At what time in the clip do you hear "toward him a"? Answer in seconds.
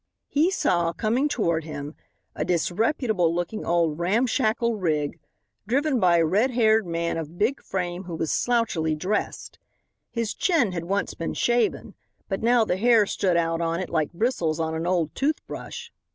1.29-2.43